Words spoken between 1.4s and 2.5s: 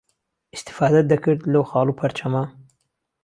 لهو خاڵ و پهرچهمه